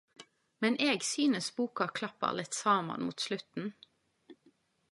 [0.63, 3.71] Men eg synest boka klappar litt saman mot slutten.